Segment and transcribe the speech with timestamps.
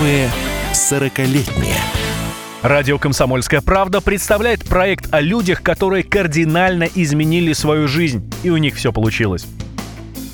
[0.00, 0.30] Новые
[0.72, 1.76] сорокалетние.
[2.62, 8.76] Радио «Комсомольская правда» представляет проект о людях, которые кардинально изменили свою жизнь, и у них
[8.76, 9.46] все получилось.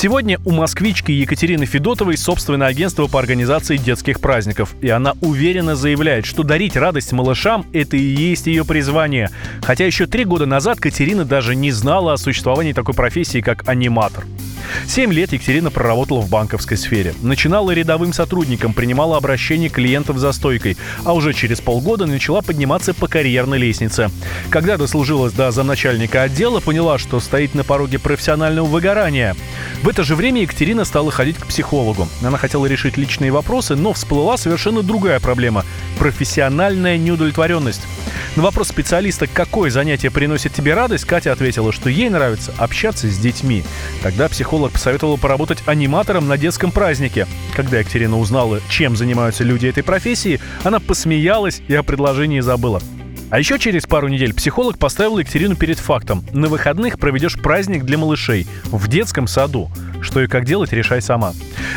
[0.00, 4.74] Сегодня у москвички Екатерины Федотовой собственное агентство по организации детских праздников.
[4.80, 9.28] И она уверенно заявляет, что дарить радость малышам– это и есть ее призвание.
[9.60, 14.24] Хотя еще три года назад Катерина даже не знала о существовании такой профессии, как аниматор.
[14.86, 17.14] Семь лет Екатерина проработала в банковской сфере.
[17.22, 23.08] Начинала рядовым сотрудником, принимала обращения клиентов за стойкой, а уже через полгода начала подниматься по
[23.08, 24.10] карьерной лестнице.
[24.48, 29.36] Когда дослужилась до замначальника отдела, поняла, что стоит на пороге профессионального выгорания.
[29.82, 32.08] В это же время Екатерина стала ходить к психологу.
[32.22, 35.64] Она хотела решить личные вопросы, но всплыла совершенно другая проблема–
[35.98, 37.82] профессиональная неудовлетворенность.
[38.36, 43.18] На вопрос специалиста, какое занятие приносит тебе радость, Катя ответила, что ей нравится общаться с
[43.18, 43.64] детьми.
[44.02, 47.26] Тогда психолог посоветовала поработать аниматором на детском празднике.
[47.56, 52.80] Когда Екатерина узнала, чем занимаются люди этой профессии, она посмеялась и о предложении забыла.
[53.30, 56.24] А еще через пару недель психолог поставил Екатерину перед фактом.
[56.32, 59.70] На выходных проведешь праздник для малышей в детском саду.
[60.02, 61.32] Что и как делать, решай сама.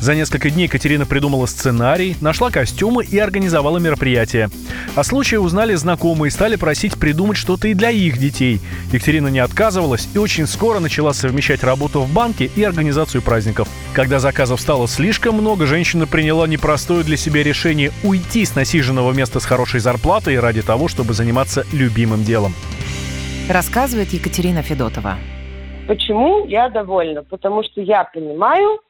[0.00, 4.50] За несколько дней Катерина придумала сценарий, нашла костюмы и организовала мероприятие.
[4.94, 8.60] О случае узнали знакомые и стали просить придумать что-то и для их детей.
[8.92, 13.68] Екатерина не отказывалась и очень скоро начала совмещать работу в банке и организацию праздников.
[13.92, 19.40] Когда заказов стало слишком много, женщина приняла непростое для себя решение уйти с насиженного места
[19.40, 22.54] с хорошей зарплатой ради того, чтобы заниматься любимым делом.
[23.48, 25.16] Рассказывает Екатерина Федотова.
[25.86, 27.22] Почему я довольна?
[27.22, 28.80] Потому что я понимаю,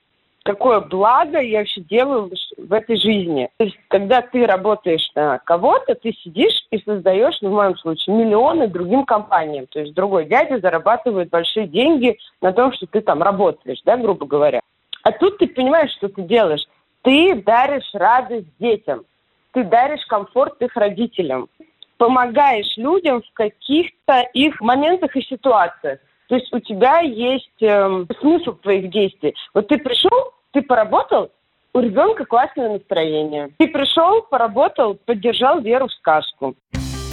[0.49, 3.51] какое благо я вообще делаю в этой жизни.
[3.59, 8.17] То есть, когда ты работаешь на кого-то, ты сидишь и создаешь, ну, в моем случае,
[8.17, 9.67] миллионы другим компаниям.
[9.67, 14.25] То есть, другой дядя зарабатывает большие деньги на том, что ты там работаешь, да, грубо
[14.25, 14.61] говоря.
[15.03, 16.67] А тут ты понимаешь, что ты делаешь.
[17.03, 19.05] Ты даришь радость детям.
[19.53, 21.51] Ты даришь комфорт их родителям.
[21.99, 25.99] Помогаешь людям в каких-то их моментах и ситуациях.
[26.29, 29.35] То есть у тебя есть э, смысл твоих действий.
[29.53, 31.31] Вот ты пришел, ты поработал,
[31.75, 33.51] у ребенка классное настроение.
[33.59, 36.57] Ты пришел, поработал, поддержал веру в сказку.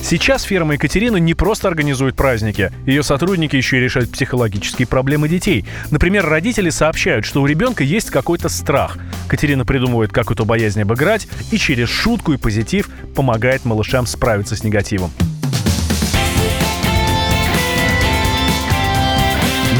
[0.01, 2.71] Сейчас фирма Екатерина не просто организует праздники.
[2.85, 5.65] Ее сотрудники еще и решают психологические проблемы детей.
[5.89, 8.97] Например, родители сообщают, что у ребенка есть какой-то страх.
[9.27, 14.63] Катерина придумывает, как эту боязнь обыграть, и через шутку и позитив помогает малышам справиться с
[14.63, 15.09] негативом.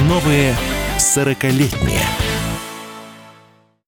[0.10, 0.56] Новые
[0.98, 2.02] сорокалетние.